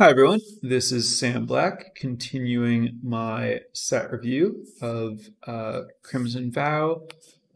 [0.00, 7.02] Hi everyone, this is Sam Black, continuing my set review of uh, Crimson Vow,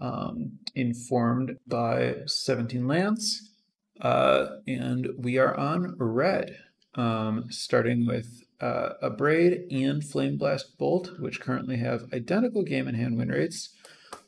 [0.01, 3.53] um, informed by 17 lands,
[4.01, 6.57] uh, and we are on red,
[6.97, 13.19] um, starting with uh, Abrade and Flame-Blessed Bolt, which currently have identical game and hand
[13.19, 13.69] win rates.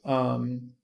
[0.05, 0.75] Um,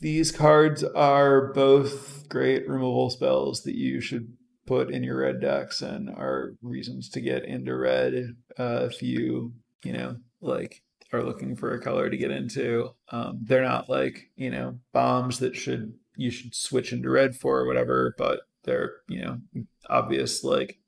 [0.00, 4.32] these cards are both great removal spells that you should
[4.66, 9.52] put in your red decks and are reasons to get into red uh, if you
[9.84, 12.90] you know like are looking for a color to get into.
[13.10, 17.60] Um, they're not like you know bombs that should you should switch into red for
[17.60, 19.40] or whatever but they're you know
[19.88, 20.78] obvious like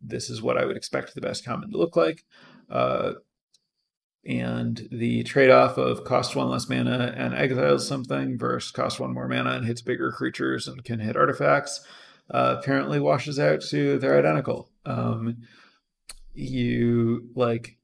[0.00, 2.24] this is what i would expect the best common to look like.
[2.70, 3.14] Uh,
[4.26, 9.26] and the trade-off of cost one less mana and exiles something versus cost one more
[9.26, 11.80] mana and hits bigger creatures and can hit artifacts
[12.30, 14.70] uh, apparently washes out to they're identical.
[14.86, 15.38] Um,
[16.32, 17.76] you like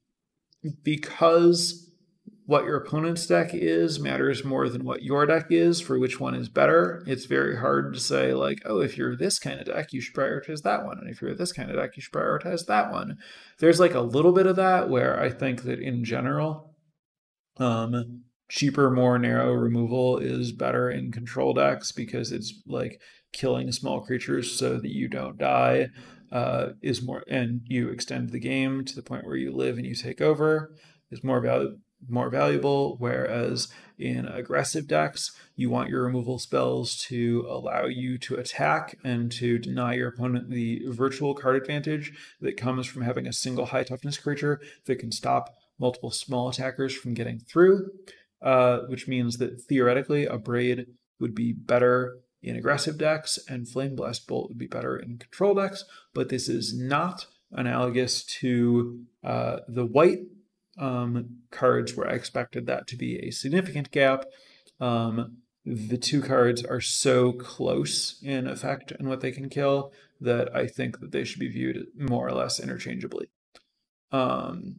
[0.83, 1.87] because
[2.45, 6.33] what your opponent's deck is matters more than what your deck is for which one
[6.33, 7.03] is better.
[7.05, 10.15] It's very hard to say like, oh, if you're this kind of deck, you should
[10.15, 13.17] prioritize that one, and if you're this kind of deck, you should prioritize that one.
[13.59, 16.73] There's like a little bit of that where I think that in general,
[17.57, 23.01] um, cheaper, more narrow removal is better in control decks because it's like
[23.33, 25.89] killing small creatures so that you don't die
[26.31, 29.85] uh, is more, and you extend the game to the point where you live and
[29.85, 30.73] you take over
[31.11, 32.95] is more valuable more valuable.
[32.99, 39.31] Whereas in aggressive decks you want your removal spells to allow you to attack and
[39.31, 43.83] to deny your opponent the virtual card advantage that comes from having a single high
[43.83, 47.89] toughness creature that can stop multiple small attackers from getting through
[48.43, 50.85] uh, which means that theoretically Abrade
[51.19, 52.19] would be better
[52.49, 56.77] in aggressive decks, and Flame-Blessed Bolt would be better in control decks, but this is
[56.77, 60.19] not analogous to uh, the white
[60.77, 64.25] um, cards where I expected that to be a significant gap.
[64.79, 69.91] Um, the two cards are so close in effect and what they can kill
[70.21, 73.29] that I think that they should be viewed more or less interchangeably.
[74.11, 74.77] Um,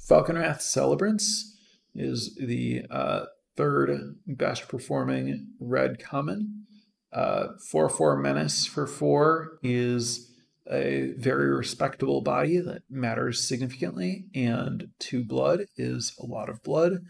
[0.00, 1.56] Falkenrath Celebrants
[1.94, 3.24] is the uh,
[3.56, 6.66] third best performing red common.
[7.12, 10.30] Uh, 4 4 Menace for 4 is
[10.70, 17.04] a very respectable body that matters significantly, and 2 blood is a lot of blood.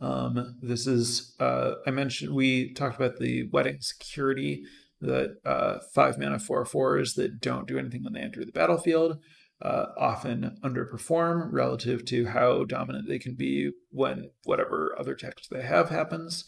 [0.00, 4.64] Um, this is, uh, I mentioned, we talked about the wedding security
[5.00, 9.18] that uh, 5 mana 4 4s that don't do anything when they enter the battlefield
[9.62, 15.62] uh, often underperform relative to how dominant they can be when whatever other text they
[15.62, 16.44] have happens.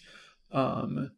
[0.52, 1.12] Um,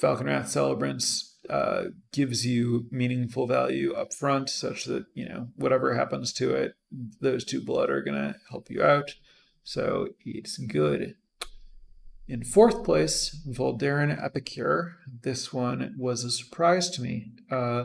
[0.00, 6.32] Falkenrath Celebrants uh, gives you meaningful value up front, such that you know whatever happens
[6.34, 6.74] to it,
[7.20, 9.16] those two blood are gonna help you out.
[9.64, 11.16] So it's good.
[12.28, 14.96] In fourth place, Voldaren Epicure.
[15.22, 17.32] This one was a surprise to me.
[17.50, 17.84] Uh,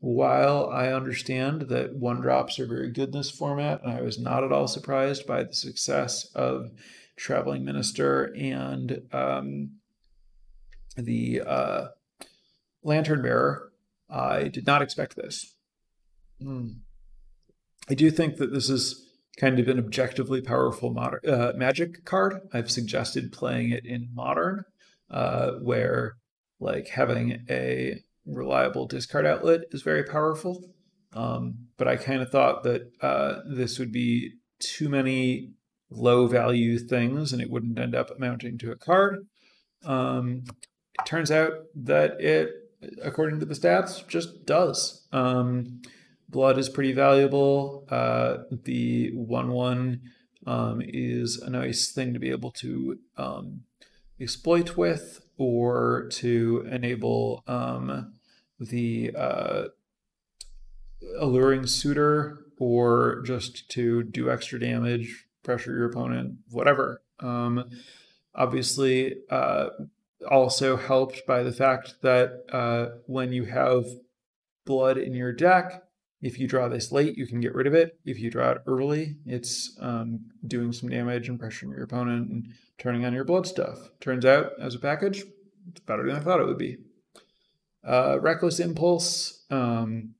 [0.00, 4.18] while I understand that one drops are very good in this format, and I was
[4.18, 6.70] not at all surprised by the success of
[7.16, 9.70] Traveling Minister and um,
[10.96, 11.86] the uh,
[12.82, 13.72] Lantern Bearer,
[14.08, 15.56] I did not expect this.
[16.42, 16.80] Mm.
[17.88, 19.02] I do think that this is
[19.38, 22.40] kind of an objectively powerful uh, magic card.
[22.52, 24.64] I've suggested playing it in modern,
[25.10, 26.16] uh, where
[26.58, 30.70] like having a reliable discard outlet is very powerful.
[31.12, 35.52] Um, but I kind of thought that uh, this would be too many
[35.90, 39.26] low value things and it wouldn't end up amounting to a card.
[39.84, 40.44] Um,
[40.98, 42.50] it turns out that it,
[43.02, 45.06] according to the stats, just does.
[45.12, 45.80] Um,
[46.28, 47.86] blood is pretty valuable.
[47.88, 50.00] Uh, the 1 1
[50.46, 53.62] um, is a nice thing to be able to um,
[54.20, 58.14] exploit with or to enable um,
[58.58, 59.64] the uh,
[61.18, 67.02] alluring suitor or just to do extra damage, pressure your opponent, whatever.
[67.20, 67.68] Um,
[68.34, 69.68] obviously, uh,
[70.30, 73.84] also helped by the fact that uh, when you have
[74.64, 75.82] blood in your deck,
[76.22, 77.98] if you draw this late, you can get rid of it.
[78.04, 82.46] If you draw it early, it's um, doing some damage and pressuring your opponent and
[82.78, 83.90] turning on your blood stuff.
[84.00, 85.24] Turns out, as a package,
[85.68, 86.78] it's better than I thought it would be.
[87.86, 89.44] Uh, Reckless Impulse.
[89.48, 90.14] Um,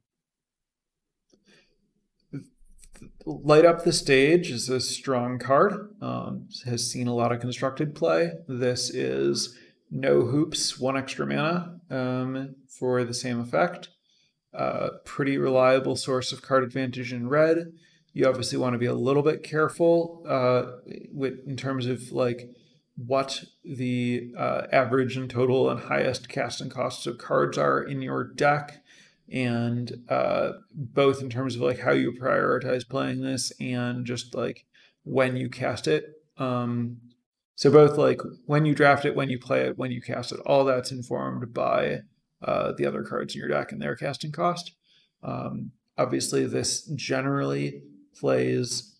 [3.25, 5.91] Light Up the Stage is a strong card.
[6.01, 8.31] Um, has seen a lot of constructed play.
[8.47, 9.57] This is
[9.91, 13.89] no hoops, one extra mana um, for the same effect.
[14.53, 17.73] a pretty reliable source of card advantage in red.
[18.13, 20.79] You obviously want to be a little bit careful uh,
[21.13, 22.49] with in terms of like
[22.97, 28.25] what the uh, average and total and highest casting costs of cards are in your
[28.25, 28.83] deck.
[29.31, 34.65] And uh, both in terms of like how you prioritize playing this and just like
[35.03, 36.05] when you cast it.
[36.39, 36.99] Um,
[37.55, 40.41] so both like when you draft it when you play it when you cast it
[40.41, 42.01] all that's informed by
[42.43, 44.73] uh, the other cards in your deck and their casting cost.
[45.23, 47.83] Um, obviously this generally
[48.19, 48.97] plays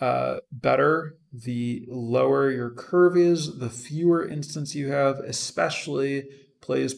[0.00, 6.28] uh, better the lower your curve is, the fewer instants you have, especially
[6.60, 6.94] plays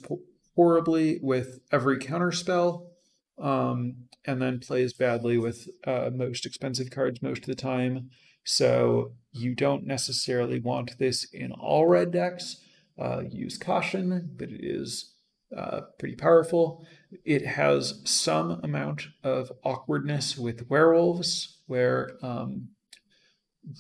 [0.57, 2.91] horribly with every counter spell,
[3.39, 8.11] um, and then plays badly with uh, most expensive cards most of the time.
[8.45, 12.57] So you don't necessarily want this in all red decks.
[12.99, 15.15] Uh, use caution, but it is
[15.57, 16.85] uh, pretty powerful.
[17.25, 22.69] It has some amount of awkwardness with werewolves, where um,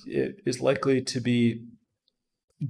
[0.06, 1.64] it is likely to be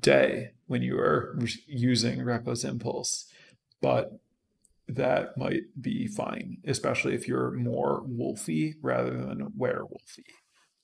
[0.01, 3.27] day when you are using Reckless Impulse,
[3.81, 4.19] but
[4.89, 10.25] that might be fine, especially if you're more wolfy rather than werewolfy.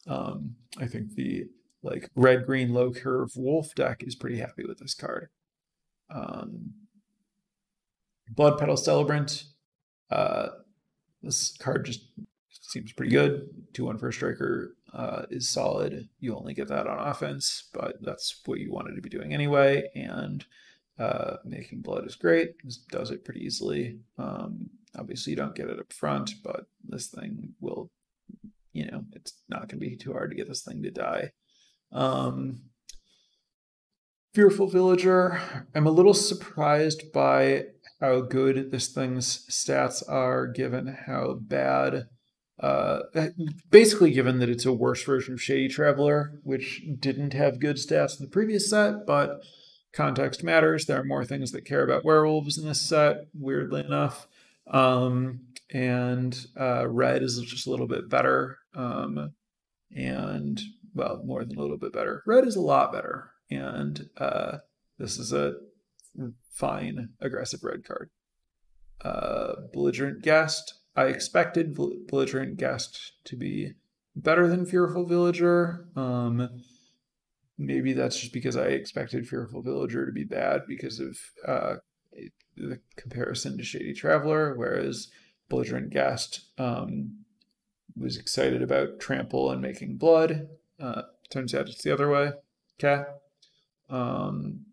[0.06, 1.46] Um, I think the
[1.82, 5.28] like red green low curve wolf deck is pretty happy with this card.
[6.10, 6.74] Um,
[8.30, 9.44] Blood Petal Celebrant.
[10.10, 10.48] Uh,
[11.22, 12.04] this card just
[12.50, 13.48] seems pretty good.
[13.74, 16.08] 2 1 first striker uh, is solid.
[16.20, 19.88] You only get that on offense, but that's what you wanted to be doing anyway.
[19.94, 20.44] And
[20.98, 22.54] uh, making blood is great.
[22.64, 23.98] This does it pretty easily.
[24.18, 27.90] Um, obviously, you don't get it up front, but this thing will,
[28.72, 31.32] you know, it's not going to be too hard to get this thing to die.
[31.92, 32.62] Um,
[34.34, 35.40] Fearful Villager.
[35.74, 37.66] I'm a little surprised by
[38.00, 42.08] how good this thing's stats are, given how bad
[42.60, 43.00] uh,
[43.70, 48.18] basically, given that it's a worse version of Shady Traveler, which didn't have good stats
[48.18, 49.42] in the previous set, but
[49.92, 50.86] context matters.
[50.86, 54.26] There are more things that care about werewolves in this set, weirdly enough.
[54.66, 55.40] Um,
[55.72, 58.58] and uh, red is just a little bit better.
[58.74, 59.34] Um,
[59.94, 60.60] and,
[60.94, 62.22] well, more than a little bit better.
[62.26, 63.30] Red is a lot better.
[63.50, 64.58] And uh,
[64.98, 65.54] this is a
[66.52, 68.10] fine aggressive red card.
[69.00, 71.76] Uh, belligerent guest I expected
[72.08, 73.74] Belligerent Guest to be
[74.16, 75.86] better than Fearful Villager.
[75.94, 76.48] Um,
[77.56, 81.16] maybe that's just because I expected Fearful Villager to be bad because of
[81.46, 81.76] uh,
[82.56, 85.06] the comparison to Shady Traveler, whereas
[85.48, 87.24] Belligerent Guest um,
[87.96, 90.48] was excited about Trample and making blood.
[90.80, 92.32] Uh, turns out it's the other way.
[92.82, 93.04] Okay.
[93.88, 94.66] Um,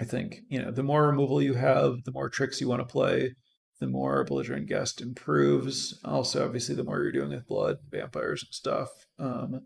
[0.00, 2.90] I think, you know, the more removal you have, the more tricks you want to
[2.90, 3.34] play,
[3.80, 5.98] the more belligerent guest improves.
[6.04, 9.06] Also, obviously, the more you're doing with blood, vampires and stuff.
[9.18, 9.62] Um,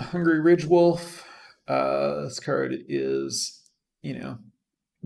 [0.00, 1.24] Hungry Ridgewolf.
[1.68, 3.68] Uh, this card is,
[4.02, 4.38] you know,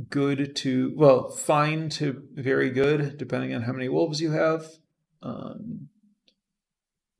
[0.08, 4.66] good to well, fine to very good, depending on how many wolves you have.
[5.22, 5.88] Um,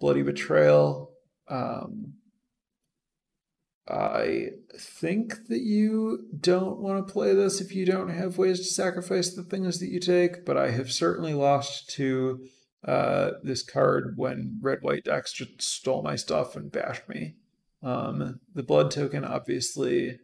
[0.01, 1.13] Bloody Betrayal.
[1.49, 2.15] Um,
[3.91, 8.65] I think that you don't want to play this if you don't have ways to
[8.65, 12.47] sacrifice the things that you take, but I have certainly lost to
[12.85, 17.35] uh, this card when red white decks just stole my stuff and bashed me.
[17.83, 20.21] Um, the blood token obviously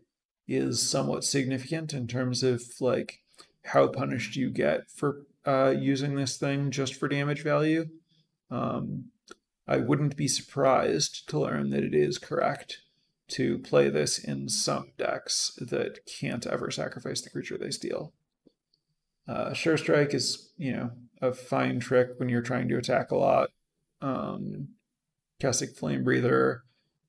[0.47, 3.23] is somewhat significant in terms of like
[3.65, 7.87] how punished you get for uh, using this thing just for damage value.
[8.51, 9.07] Um,
[9.67, 12.83] I wouldn't be surprised to learn that it is correct
[13.29, 18.13] to play this in some decks that can't ever sacrifice the creature they steal.
[19.29, 20.91] Uh, Sure Strike is, you know,
[21.21, 23.51] a fine trick when you're trying to attack a lot.
[24.01, 24.69] Um,
[25.41, 26.61] Kessig Flamebreather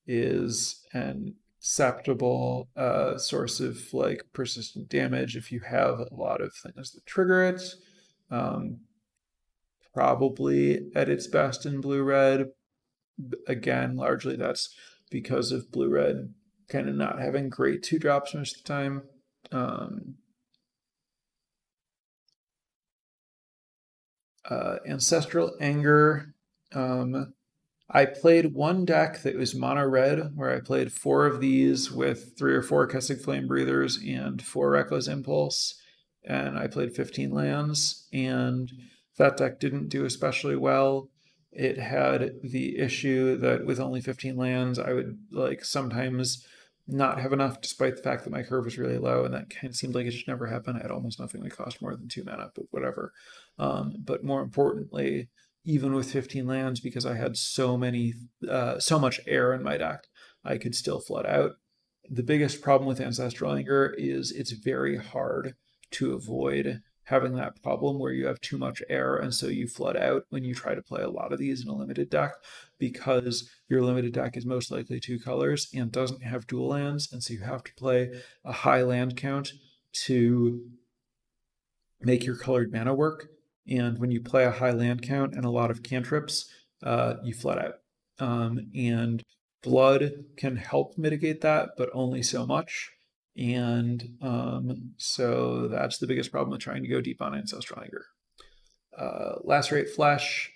[0.07, 6.53] is an acceptable uh, source of like persistent damage if you have a lot of
[6.53, 7.61] things that trigger it.
[8.31, 8.79] Um,
[9.93, 12.47] probably at its best in blue red.
[13.47, 14.75] Again, largely that's
[15.09, 16.33] because of blue red
[16.69, 19.03] kind of not having great two drops most of the time.
[19.51, 20.15] Um,
[24.49, 26.33] uh, Ancestral Anger.
[26.73, 27.33] Um,
[27.89, 32.37] I played one deck that was mono red, where I played four of these with
[32.37, 35.79] three or four Kessig Flamebreathers and four Reckless Impulse,
[36.25, 38.69] and I played 15 lands, and
[39.17, 41.09] that deck didn't do especially well
[41.57, 46.45] it had the issue that with only 15 lands, I would like sometimes
[46.87, 49.71] not have enough, despite the fact that my curve was really low, and that kind
[49.71, 50.75] of seemed like it should never happen.
[50.75, 53.11] I had almost nothing that cost more than two mana, but whatever.
[53.57, 55.29] Um, but more importantly,
[55.65, 58.13] even with 15 lands, because I had so many,
[58.47, 60.05] uh, so much air in my deck,
[60.45, 61.53] I could still flood out.
[62.07, 65.55] The biggest problem with Ancestral Anger is it's very hard
[65.91, 69.95] to avoid having that problem where you have too much air and so you flood
[69.95, 72.31] out when you try to play a lot of these in a limited deck
[72.77, 77.23] because your limited deck is most likely two colors and doesn't have dual lands and
[77.23, 78.11] so you have to play
[78.43, 79.53] a high land count
[79.93, 80.61] to
[82.01, 83.27] make your colored mana work.
[83.69, 86.49] And when you play a high land count and a lot of cantrips
[86.83, 87.73] uh, you flood out.
[88.19, 89.23] Um, and
[89.63, 92.91] blood can help mitigate that but only so much
[93.37, 98.05] and um, so that's the biggest problem with trying to go deep on Ancestral Anger.
[98.97, 100.51] Uh, Lacerate Flesh.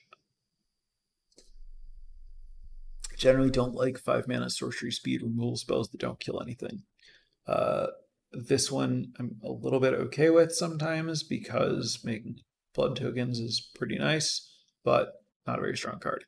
[3.17, 6.81] Generally don't like five mana sorcery speed removal spells that don't kill anything.
[7.45, 7.88] Uh,
[8.31, 12.39] this one I'm a little bit okay with sometimes because making
[12.73, 14.51] blood tokens is pretty nice,
[14.83, 15.13] but
[15.45, 16.25] not a very strong card.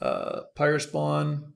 [0.00, 1.52] Uh, Pyre Spawn.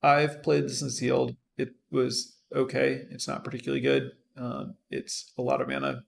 [0.00, 1.36] I've played this in sealed.
[1.56, 3.02] It was okay.
[3.10, 4.12] It's not particularly good.
[4.36, 6.04] Um, it's a lot of mana.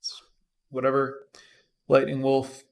[0.00, 0.22] It's
[0.70, 1.26] whatever.
[1.88, 2.64] Lightning Wolf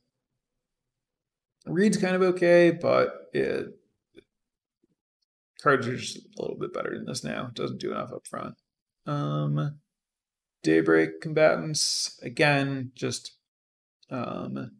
[1.66, 3.68] reads kind of okay, but it
[5.60, 7.46] cards are just a little bit better than this now.
[7.48, 8.54] It doesn't do enough up front.
[9.06, 9.78] Um,
[10.62, 13.36] Daybreak Combatants again, just
[14.10, 14.72] um,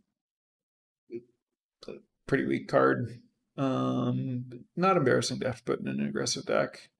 [2.26, 3.20] pretty weak card.
[3.56, 4.44] Um,
[4.76, 6.90] not embarrassing to have to put in an aggressive deck.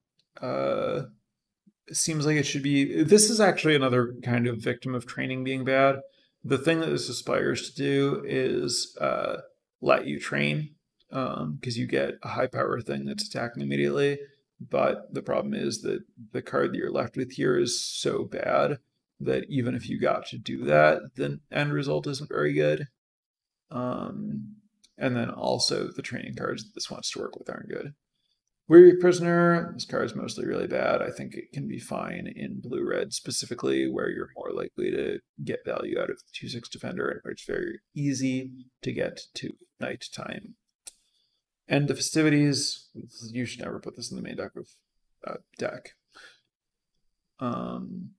[0.40, 1.02] Uh,
[1.93, 3.02] seems like it should be.
[3.02, 6.00] This is actually another kind of victim of training being bad.
[6.45, 9.38] The thing that this aspires to do is uh,
[9.81, 10.75] let you train
[11.09, 14.19] because um, you get a high power thing that's attacking immediately.
[14.61, 16.00] But the problem is that
[16.33, 18.78] the card that you're left with here is so bad
[19.21, 22.88] that even if you got to do that, the end result isn't very good.
[23.71, 24.57] Um,
[24.99, 27.95] and then also the training cards that this wants to work with aren't good.
[28.68, 31.00] Weary Prisoner, this card is mostly really bad.
[31.00, 35.20] I think it can be fine in blue red specifically, where you're more likely to
[35.44, 38.50] get value out of the 2 6 defender, and where it's very easy
[38.82, 40.56] to get to nighttime.
[41.68, 42.88] End the festivities.
[43.30, 44.68] You should never put this in the main deck of
[45.26, 45.90] uh, deck.
[47.38, 48.11] Um,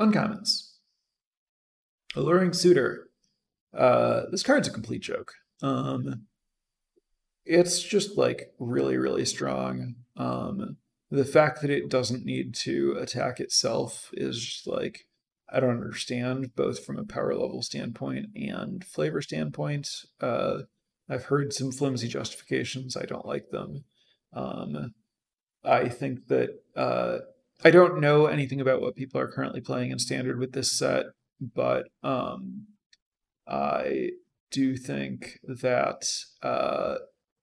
[0.00, 0.74] uncommons.
[2.14, 3.08] Alluring Suitor.
[3.76, 5.32] Uh, this card's a complete joke.
[5.60, 6.26] Um,
[7.46, 9.94] it's just like really really strong.
[10.16, 10.76] Um
[11.10, 15.06] the fact that it doesn't need to attack itself is like
[15.48, 19.88] i don't understand both from a power level standpoint and flavor standpoint.
[20.20, 20.62] Uh
[21.08, 22.96] i've heard some flimsy justifications.
[22.96, 23.84] I don't like them.
[24.32, 24.94] Um
[25.64, 27.18] i think that uh
[27.64, 31.06] i don't know anything about what people are currently playing in standard with this set
[31.40, 32.66] but um
[33.48, 34.10] i
[34.50, 36.08] do think that
[36.42, 36.96] uh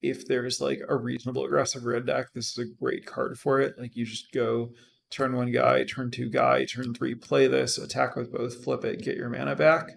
[0.08, 3.78] if there's like a reasonable aggressive red deck, this is a great card for it.
[3.78, 4.72] Like you just go
[5.10, 9.02] turn one guy, turn two guy, turn three, play this, attack with both, flip it,
[9.02, 9.90] get your mana back.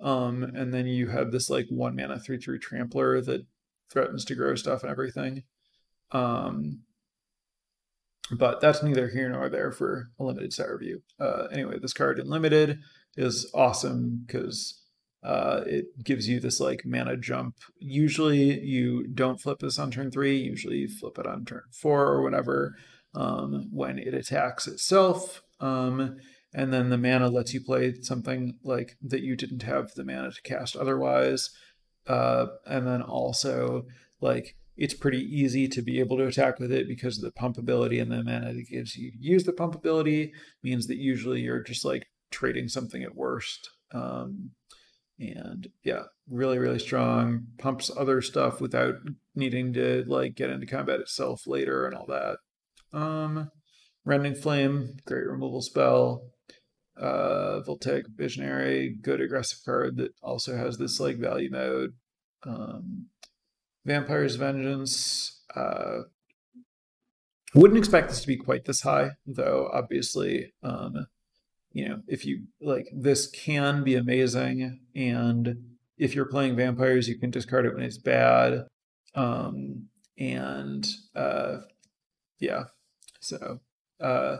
[0.00, 3.46] Um, and then you have this like one mana three three trampler that
[3.90, 5.42] threatens to grow stuff and everything.
[6.12, 6.80] Um,
[8.32, 11.02] but that's neither here nor there for a limited set review.
[11.18, 12.80] Uh, anyway, this card in limited
[13.16, 14.79] is awesome because
[15.22, 17.56] uh, it gives you this like mana jump.
[17.78, 20.38] Usually you don't flip this on turn three.
[20.38, 22.74] Usually you flip it on turn four or whatever
[23.14, 25.42] um, when it attacks itself.
[25.60, 26.16] Um,
[26.54, 30.32] and then the mana lets you play something like that you didn't have the mana
[30.32, 31.50] to cast otherwise.
[32.06, 33.84] Uh, and then also
[34.20, 37.58] like it's pretty easy to be able to attack with it because of the pump
[37.58, 41.40] ability and the mana it gives you to use the pump ability means that usually
[41.40, 43.68] you're just like trading something at worst.
[43.92, 44.52] Um,
[45.20, 48.94] and yeah really really strong pumps other stuff without
[49.34, 52.38] needing to like get into combat itself later and all that.
[52.98, 53.50] Um
[54.04, 56.30] rending flame great removal spell.
[56.96, 61.92] Uh voltaic visionary good aggressive card that also has this like value mode.
[62.44, 63.06] Um
[63.84, 65.98] vampire's vengeance uh
[67.54, 71.06] wouldn't expect this to be quite this high though obviously um
[71.72, 74.80] you know, if you like, this can be amazing.
[74.94, 78.66] And if you're playing vampires, you can discard it when it's bad.
[79.14, 81.58] Um, and uh,
[82.38, 82.64] yeah,
[83.20, 83.60] so
[84.00, 84.38] uh,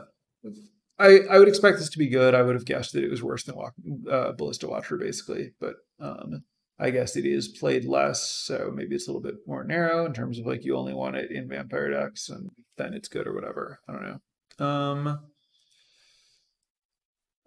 [0.99, 2.35] I I would expect this to be good.
[2.35, 3.73] I would have guessed that it was worse than walk,
[4.09, 5.53] uh, Ballista Watcher, basically.
[5.59, 6.43] But um,
[6.79, 10.13] I guess it is played less, so maybe it's a little bit more narrow in
[10.13, 13.33] terms of like you only want it in vampire decks and then it's good or
[13.33, 13.79] whatever.
[13.87, 14.65] I don't know.
[14.65, 15.30] Um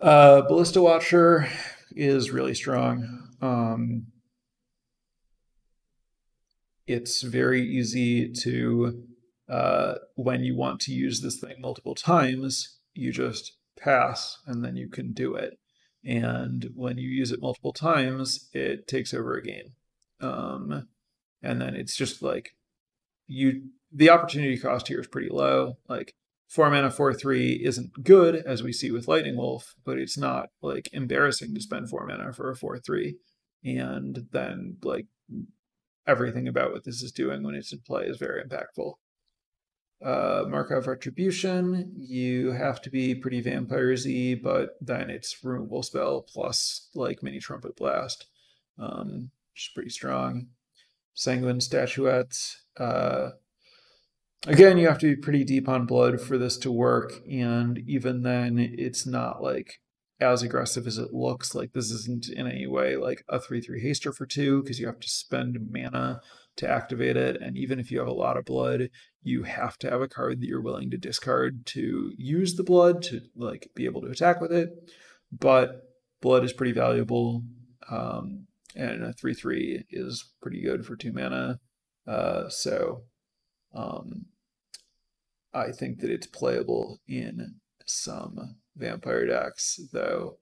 [0.01, 1.49] uh Ballista Watcher
[1.93, 3.29] is really strong.
[3.41, 4.07] Um
[6.87, 9.05] it's very easy to
[9.49, 14.77] uh when you want to use this thing multiple times, you just pass and then
[14.77, 15.59] you can do it
[16.05, 19.73] and when you use it multiple times, it takes over a game.
[20.21, 20.89] Um,
[21.43, 22.55] and then it's just like
[23.27, 25.79] you the opportunity cost here is pretty low.
[25.89, 26.15] Like
[26.49, 30.51] four mana four three isn't good as we see with Lightning Wolf, but it's not
[30.63, 33.17] like embarrassing to spend four mana for a four three.
[33.65, 35.07] And then like
[36.07, 38.95] everything about what this is doing when it's in play is very impactful
[40.05, 46.89] uh, Markov Retribution, you have to be pretty vampires-y, but then it's removal spell plus
[46.95, 48.27] like mini trumpet blast,
[48.79, 50.49] um, which is pretty strong.
[51.15, 53.31] Sanguine statuettes, Uh,
[54.47, 58.23] again, you have to be pretty deep on blood for this to work, and even
[58.23, 59.81] then, it's not like
[60.21, 61.55] as aggressive as it looks.
[61.55, 65.01] Like this isn't in any way like a 3-3 haster for two, because you have
[65.01, 66.21] to spend mana
[66.57, 67.41] to activate it.
[67.41, 68.91] And even if you have a lot of blood,
[69.23, 73.03] you have to have a card that you're willing to discard to use the blood
[73.05, 74.71] to like be able to attack with it.
[75.33, 75.83] But
[76.21, 77.43] blood is pretty valuable.
[77.91, 78.47] Um,
[78.77, 81.61] and a 3 3 is pretty good for two mana.
[82.07, 83.03] Uh, so
[83.75, 84.27] um,
[85.55, 87.57] I think that it's playable in
[87.87, 90.39] some vampire decks, though,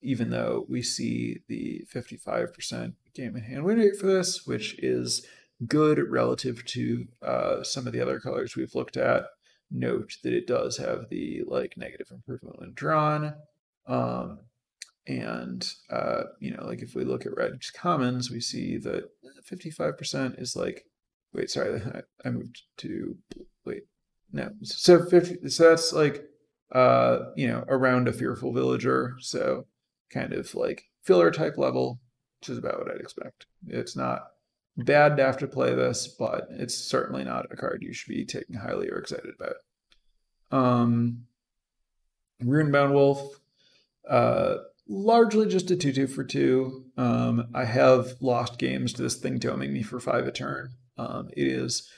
[0.00, 5.26] even though we see the 55% game in hand win rate for this, which is
[5.66, 9.24] good relative to uh, some of the other colors we've looked at.
[9.70, 13.34] Note that it does have the like negative improvement when drawn.
[13.86, 14.40] Um,
[15.06, 19.08] and uh, you know, like if we look at red commons, we see that
[19.50, 20.84] 55% is like
[21.32, 21.80] wait, sorry,
[22.24, 23.16] I moved to.
[24.32, 24.50] No.
[24.62, 26.26] So 50 so that's like
[26.72, 29.66] uh, you know, around a fearful villager, so
[30.10, 32.00] kind of like filler type level,
[32.40, 33.46] which is about what I'd expect.
[33.68, 34.28] It's not
[34.76, 38.24] bad to have to play this, but it's certainly not a card you should be
[38.24, 39.56] taking highly or excited about.
[40.50, 41.26] Um,
[42.42, 43.40] Runebound Wolf,
[44.08, 44.56] uh,
[44.88, 46.84] largely just a 2 2 for 2.
[46.96, 50.70] Um, I have lost games to this thing doming me for 5 a turn.
[50.96, 51.90] Um, it is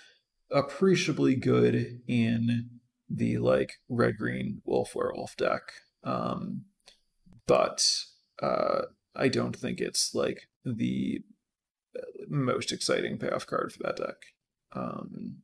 [0.54, 2.70] appreciably good in
[3.10, 5.62] the like red green wolf werewolf deck.
[6.04, 6.62] Um,
[7.46, 7.86] but
[8.42, 8.82] uh,
[9.14, 11.20] I don't think it's like the
[12.28, 14.16] most exciting payoff card for that deck.
[14.72, 15.42] Um,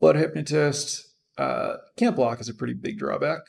[0.00, 3.42] Blood Hypnotist uh, can't block is a pretty big drawback.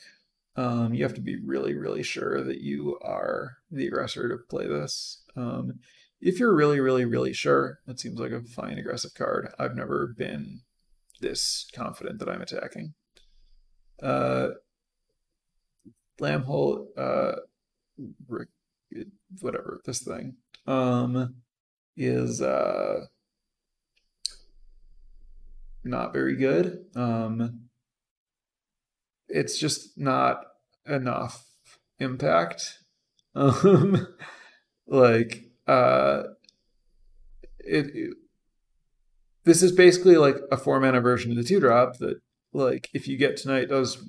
[0.54, 4.66] Um, you have to be really, really sure that you are the aggressor to play
[4.66, 5.22] this.
[5.34, 5.78] Um,
[6.22, 9.52] if you're really, really, really sure, it seems like a fine aggressive card.
[9.58, 10.60] I've never been
[11.20, 12.94] this confident that I'm attacking.
[14.00, 14.50] Uh,
[16.20, 17.32] Lambholt, uh,
[19.40, 21.34] whatever, this thing um,
[21.96, 23.06] is uh,
[25.82, 26.84] not very good.
[26.94, 27.62] Um,
[29.28, 30.44] it's just not
[30.86, 31.44] enough
[31.98, 32.78] impact.
[33.34, 34.08] Um,
[34.86, 36.22] like uh,
[37.58, 38.14] it, it
[39.44, 42.20] this is basically like a four mana version of the two drop that
[42.52, 44.02] like if you get tonight does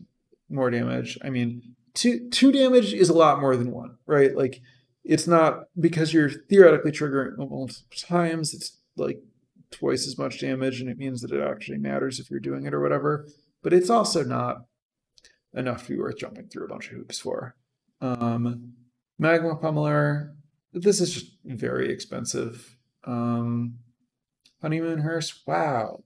[0.49, 1.17] more damage.
[1.23, 4.35] I mean, two two damage is a lot more than one, right?
[4.35, 4.61] Like
[5.03, 9.21] it's not because you're theoretically triggering multiple times, it's like
[9.71, 12.73] twice as much damage, and it means that it actually matters if you're doing it
[12.73, 13.27] or whatever.
[13.61, 14.65] But it's also not
[15.53, 17.55] enough to be worth jumping through a bunch of hoops for.
[18.01, 18.73] Um,
[19.17, 20.33] Magma Pummeler,
[20.73, 22.77] this is just very expensive.
[23.05, 23.79] Um,
[24.61, 26.03] Honeymoon Hearse, wow.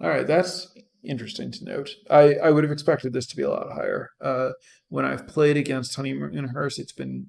[0.00, 1.90] All right, that's interesting to note.
[2.10, 4.10] I, I would have expected this to be a lot higher.
[4.20, 4.50] Uh,
[4.88, 7.26] when I've played against Honeymoon Hearse, it's been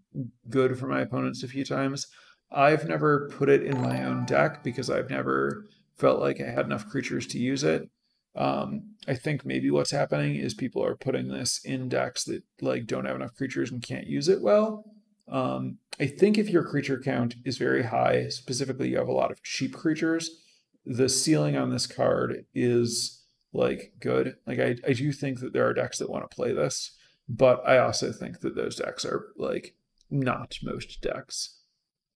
[0.49, 2.07] good for my opponents a few times.
[2.51, 5.65] I've never put it in my own deck because I've never
[5.97, 7.89] felt like I had enough creatures to use it.
[8.35, 12.85] Um, I think maybe what's happening is people are putting this in decks that like
[12.85, 14.83] don't have enough creatures and can't use it well.
[15.27, 19.31] Um, I think if your creature count is very high, specifically you have a lot
[19.31, 20.41] of cheap creatures,
[20.85, 24.35] the ceiling on this card is like good.
[24.45, 26.91] Like I, I do think that there are decks that want to play this,
[27.27, 29.75] but I also think that those decks are like
[30.11, 31.57] not most decks.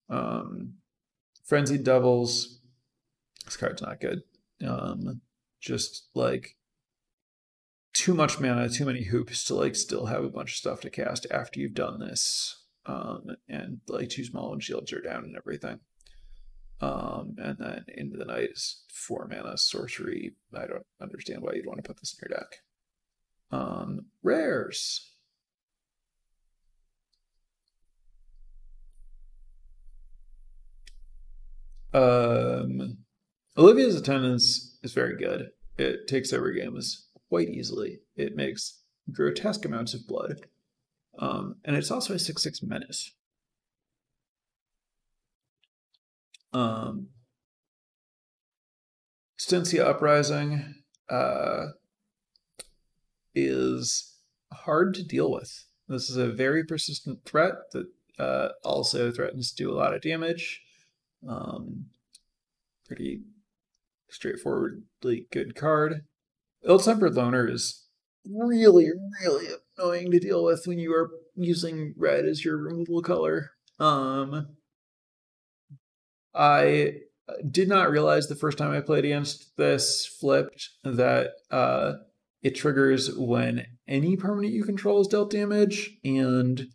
[0.10, 0.76] Um
[1.46, 2.60] Frenzied Devils,
[3.46, 4.22] this card's not good.
[4.66, 5.22] Um
[5.60, 6.58] just like
[7.94, 10.90] too much mana, too many hoops to like still have a bunch of stuff to
[10.90, 12.59] cast after you've done this.
[12.86, 15.80] Um, and like two small one shields are down and everything.
[16.82, 20.36] Um, and then into the night is four mana sorcery.
[20.54, 22.60] I don't understand why you'd want to put this in your deck.
[23.52, 25.12] Um, rares.
[31.94, 33.00] Um,
[33.58, 35.50] Olivia's Attendant is very good.
[35.78, 38.00] It takes over games quite easily.
[38.16, 40.46] It makes grotesque amounts of blood.
[41.20, 43.12] Um, and it's also a 6 6 menace.
[46.54, 47.10] Um,
[49.38, 50.76] Stensia Uprising
[51.10, 51.68] uh,
[53.36, 54.16] is
[54.52, 55.66] hard to deal with.
[55.88, 60.02] This is a very persistent threat that uh, also threatens to do a lot of
[60.02, 60.62] damage.
[61.28, 61.88] Um,
[62.86, 63.22] pretty
[64.10, 66.06] straightforwardly good card.
[66.66, 67.86] Ill-Tempered Loner is
[68.26, 68.90] really,
[69.24, 73.52] really annoying to deal with when you are using red as your removal color.
[73.80, 74.48] Um,
[76.34, 76.94] I
[77.50, 81.94] did not realize the first time I played against this flipped that uh,
[82.42, 86.68] it triggers when any permanent you control is dealt damage, and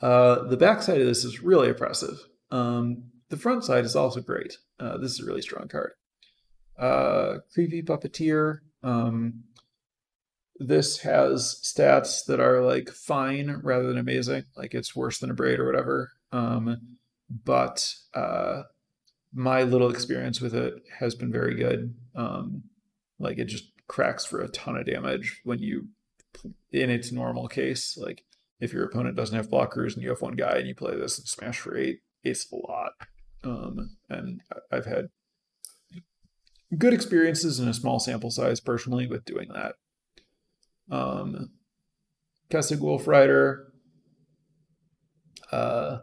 [0.00, 2.18] uh, the backside of this is really oppressive.
[2.50, 4.56] Um, the front side is also great.
[4.78, 5.92] Uh, this is a really strong card.
[6.78, 8.58] Uh, Creepy Puppeteer.
[8.82, 9.44] Um,
[10.66, 14.44] this has stats that are like fine rather than amazing.
[14.56, 16.12] Like it's worse than Abrade or whatever.
[16.30, 16.98] Um,
[17.44, 18.62] but uh,
[19.32, 21.94] my little experience with it has been very good.
[22.14, 22.64] Um,
[23.18, 25.88] like it just cracks for a ton of damage when you,
[26.70, 28.24] in its normal case, like
[28.60, 31.18] if your opponent doesn't have blockers and you have one guy and you play this
[31.18, 32.92] and smash for eight, it's a lot.
[33.44, 35.08] Um, and I've had
[36.78, 39.74] good experiences in a small sample size personally with doing that.
[40.90, 41.50] Um,
[42.50, 43.64] Kessig Wolfrider.
[45.50, 45.98] Uh,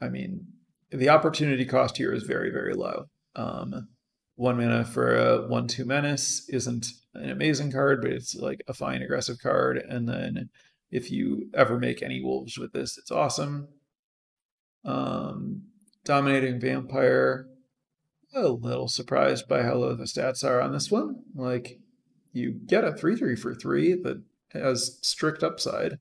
[0.00, 0.46] I mean,
[0.90, 3.06] the opportunity cost here is very, very low.
[3.36, 3.88] Um,
[4.36, 8.74] one mana for a one two menace isn't an amazing card, but it's like a
[8.74, 9.78] fine aggressive card.
[9.78, 10.50] And then
[10.90, 13.68] if you ever make any wolves with this, it's awesome.
[14.84, 15.62] Um,
[16.04, 17.48] dominating vampire.
[18.34, 21.22] A little surprised by how low the stats are on this one.
[21.34, 21.80] Like
[22.32, 25.98] you get a three three for three that has strict upside.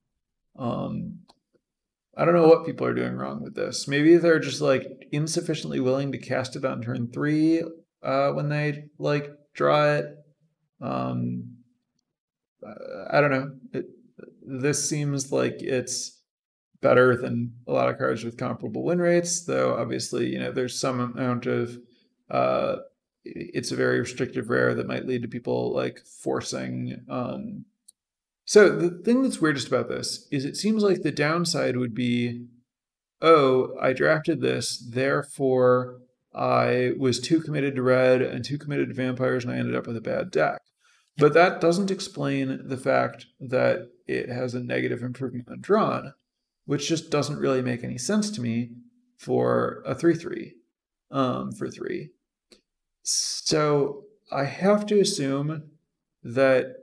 [0.58, 1.20] Um,
[2.16, 3.88] I don't know what people are doing wrong with this.
[3.88, 7.63] Maybe they're just like insufficiently willing to cast it on turn three
[8.02, 10.06] uh, when they like draw it.
[10.82, 11.58] Um,
[13.12, 13.52] I don't know.
[13.74, 13.86] It,
[14.42, 16.20] this seems like it's
[16.82, 20.80] better than a lot of cards with comparable win rates, though obviously, you know, there's
[20.80, 21.78] some amount of
[22.32, 22.78] uh,
[23.36, 27.66] it's a very restrictive rare that might lead to people like forcing um,
[28.48, 32.46] so the thing that's weirdest about this is it seems like the downside would be,
[33.22, 36.00] oh, I drafted this, therefore
[36.34, 39.86] I was too committed to red and too committed to vampires, and I ended up
[39.86, 40.62] with a bad deck.
[41.18, 46.13] But that doesn't explain the fact that it has a negative improvement on drawn,
[46.63, 48.70] which just doesn't really make any sense to me
[49.18, 50.54] for a 3 3
[51.12, 52.12] um, for 3.
[53.10, 55.72] So I have to assume
[56.24, 56.76] that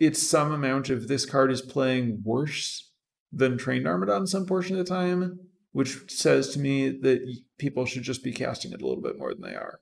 [0.00, 2.90] it's some amount of this card is playing worse
[3.32, 5.38] than Trained Armodon some portion of the time,
[5.70, 7.20] which says to me that
[7.58, 9.80] people should just be casting it a little bit more than they are.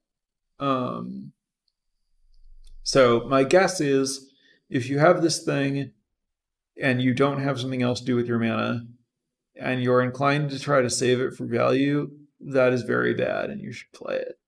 [0.60, 1.32] Um,
[2.82, 4.30] so my guess is
[4.68, 5.92] if you have this thing
[6.80, 8.82] and you don't have something else to do with your mana,
[9.56, 13.60] and you're inclined to try to save it for value, that is very bad, and
[13.60, 14.38] you should play it.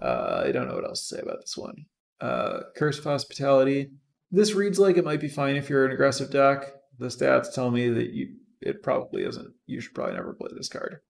[0.00, 1.86] Uh, I don't know what else to say about this one.
[2.20, 3.90] Uh, Curse of Hospitality.
[4.30, 6.72] This reads like it might be fine if you're an aggressive deck.
[6.98, 9.54] The stats tell me that you it probably isn't.
[9.66, 11.00] You should probably never play this card,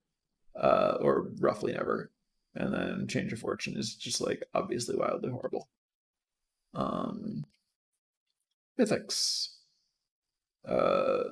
[0.60, 2.12] uh, or roughly never.
[2.54, 5.68] And then Change of Fortune is just like obviously wildly horrible.
[6.74, 7.44] Um,
[8.78, 9.48] mythics.
[10.66, 11.22] Uh,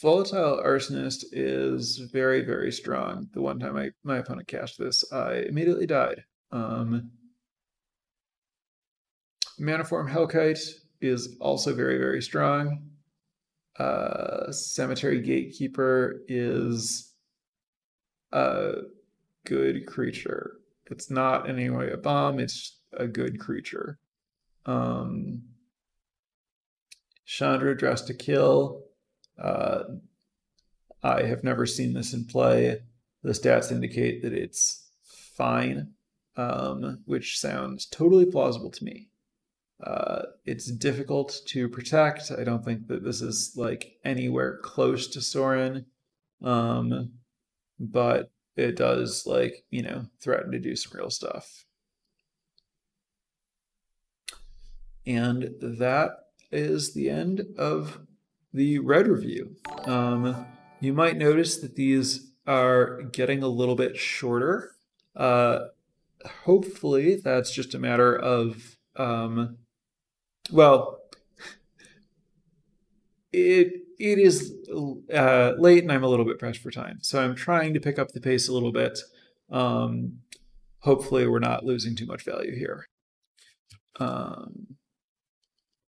[0.00, 3.28] Volatile Arsonist is very, very strong.
[3.32, 6.24] The one time I, my opponent cast this, I immediately died.
[6.56, 7.10] Um,
[9.60, 10.58] Manaform Hellkite
[11.00, 12.90] is also very, very strong.
[13.78, 17.12] Uh, Cemetery Gatekeeper is
[18.32, 18.72] a
[19.44, 20.52] good creature.
[20.90, 23.98] It's not in any way a bomb, it's a good creature.
[24.64, 25.42] Um,
[27.26, 28.84] Chandra Dressed to Kill.
[29.38, 29.82] Uh,
[31.02, 32.80] I have never seen this in play.
[33.22, 34.88] The stats indicate that it's
[35.36, 35.92] fine,
[36.36, 39.08] um, which sounds totally plausible to me.
[39.82, 42.30] Uh, it's difficult to protect.
[42.30, 45.86] I don't think that this is like anywhere close to Sorin.
[46.42, 47.12] Um,
[47.78, 51.64] but it does like, you know, threaten to do some real stuff.
[55.06, 56.10] And that
[56.50, 58.00] is the end of
[58.52, 59.56] the red review.
[59.84, 60.46] Um,
[60.80, 64.72] you might notice that these are getting a little bit shorter.
[65.14, 65.66] Uh,
[66.44, 69.58] hopefully, that's just a matter of, um,
[70.50, 71.00] well,
[73.32, 74.54] it it is
[75.12, 77.98] uh, late and I'm a little bit pressed for time, so I'm trying to pick
[77.98, 78.98] up the pace a little bit.
[79.50, 80.18] Um,
[80.80, 82.86] hopefully, we're not losing too much value here.
[83.98, 84.76] Um,